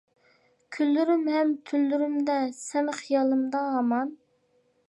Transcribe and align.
كۈنلىرىم 0.77 1.27
ھەم 1.33 1.51
تۈنلىرىمدە، 1.71 2.39
سەن 2.63 2.93
خىيالىمدا 3.03 3.65
ھامان. 3.77 4.15